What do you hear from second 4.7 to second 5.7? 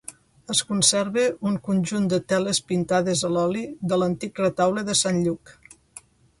de Sant Lluc.